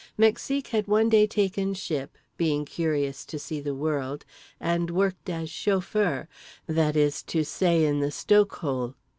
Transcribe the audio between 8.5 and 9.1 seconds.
hole.